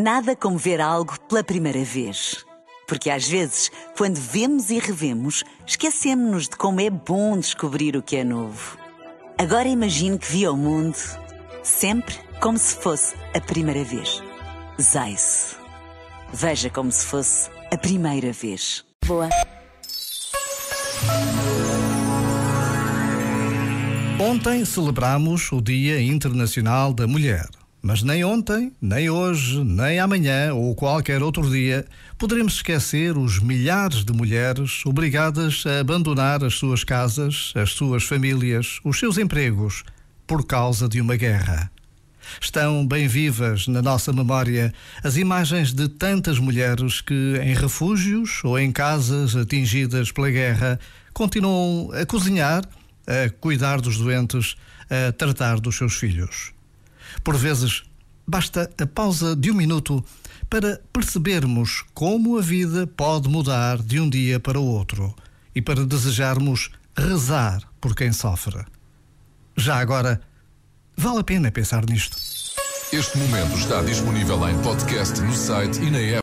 [0.00, 2.46] Nada como ver algo pela primeira vez.
[2.86, 8.14] Porque às vezes, quando vemos e revemos, esquecemos-nos de como é bom descobrir o que
[8.14, 8.78] é novo.
[9.36, 10.96] Agora imagine que viu o mundo
[11.64, 14.22] sempre como se fosse a primeira vez.
[14.80, 15.56] Zais.
[16.32, 18.84] Veja como se fosse a primeira vez.
[19.04, 19.28] Boa.
[24.20, 27.48] Ontem celebramos o Dia Internacional da Mulher.
[27.80, 31.86] Mas nem ontem, nem hoje, nem amanhã ou qualquer outro dia
[32.18, 38.80] poderemos esquecer os milhares de mulheres obrigadas a abandonar as suas casas, as suas famílias,
[38.84, 39.84] os seus empregos
[40.26, 41.70] por causa de uma guerra.
[42.40, 48.58] Estão bem vivas na nossa memória as imagens de tantas mulheres que, em refúgios ou
[48.58, 50.78] em casas atingidas pela guerra,
[51.14, 52.64] continuam a cozinhar,
[53.06, 54.56] a cuidar dos doentes,
[54.90, 56.57] a tratar dos seus filhos.
[57.22, 57.82] Por vezes,
[58.26, 60.04] basta a pausa de um minuto
[60.50, 65.14] para percebermos como a vida pode mudar de um dia para o outro
[65.54, 68.64] e para desejarmos rezar por quem sofre.
[69.56, 70.20] Já agora,
[70.96, 72.16] vale a pena pensar nisto.
[72.92, 76.16] Este momento está disponível em podcast no site e na app.